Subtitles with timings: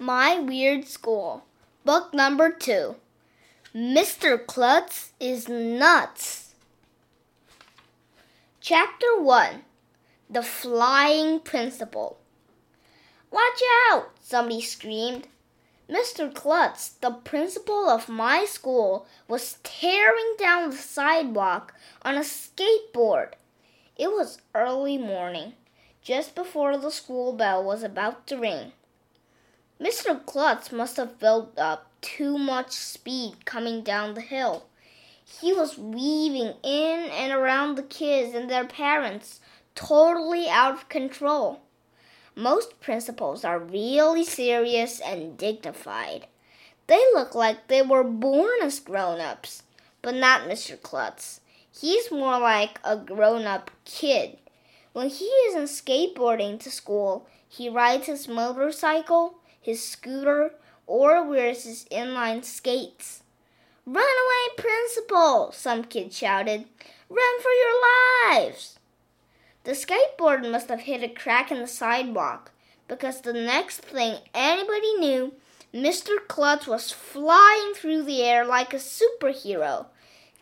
[0.00, 1.42] My Weird School,
[1.84, 2.94] Book Number Two.
[3.74, 4.38] Mr.
[4.46, 6.54] Klutz is Nuts.
[8.60, 9.64] Chapter 1
[10.30, 12.16] The Flying Principal.
[13.32, 14.10] Watch out!
[14.20, 15.26] Somebody screamed.
[15.90, 16.32] Mr.
[16.32, 23.32] Klutz, the principal of my school, was tearing down the sidewalk on a skateboard.
[23.96, 25.54] It was early morning,
[26.02, 28.70] just before the school bell was about to ring.
[29.80, 30.24] Mr.
[30.26, 34.66] Klutz must have built up too much speed coming down the hill.
[35.40, 39.40] He was weaving in and around the kids and their parents,
[39.76, 41.60] totally out of control.
[42.34, 46.26] Most principals are really serious and dignified.
[46.88, 49.62] They look like they were born as grown ups,
[50.02, 50.80] but not Mr.
[50.80, 51.40] Klutz.
[51.70, 54.38] He's more like a grown up kid.
[54.92, 60.52] When he isn't skateboarding to school, he rides his motorcycle his scooter,
[60.86, 63.22] or wears his inline skates.
[63.86, 65.50] Run away, principal!
[65.52, 66.66] Some kid shouted.
[67.08, 68.78] Run for your lives!
[69.64, 72.52] The skateboard must have hit a crack in the sidewalk
[72.86, 75.34] because the next thing anybody knew,
[75.74, 76.16] Mr.
[76.26, 79.86] Klutz was flying through the air like a superhero.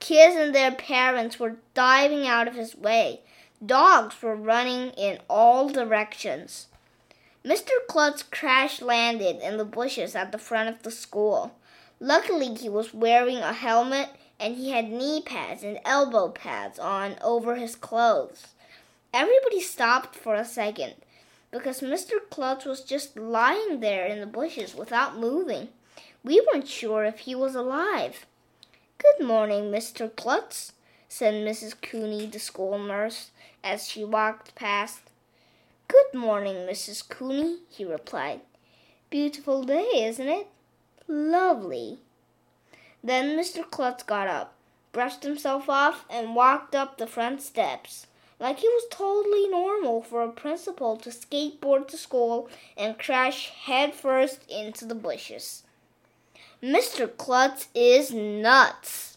[0.00, 3.20] Kids and their parents were diving out of his way.
[3.64, 6.66] Dogs were running in all directions.
[7.44, 7.70] Mr.
[7.88, 11.56] Klutz crash landed in the bushes at the front of the school.
[11.98, 17.16] Luckily, he was wearing a helmet and he had knee pads and elbow pads on
[17.22, 18.48] over his clothes.
[19.12, 20.94] Everybody stopped for a second
[21.50, 22.14] because Mr.
[22.30, 25.68] Klutz was just lying there in the bushes without moving.
[26.24, 28.26] We weren't sure if he was alive.
[28.98, 30.14] Good morning, Mr.
[30.14, 30.72] Klutz,
[31.08, 31.74] said Mrs.
[31.80, 35.02] Cooney, the school nurse, as she walked past.
[35.92, 37.06] Good morning, Mrs.
[37.06, 38.40] Cooney, he replied.
[39.10, 40.46] Beautiful day, isn't it?
[41.06, 41.98] Lovely.
[43.04, 43.70] Then Mr.
[43.70, 44.54] Klutz got up,
[44.92, 48.06] brushed himself off, and walked up the front steps.
[48.40, 54.50] Like it was totally normal for a principal to skateboard to school and crash headfirst
[54.50, 55.62] into the bushes.
[56.62, 57.06] Mr.
[57.14, 59.11] Klutz is nuts.